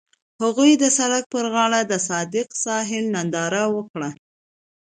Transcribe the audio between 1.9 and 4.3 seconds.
د صادق ساحل ننداره وکړه.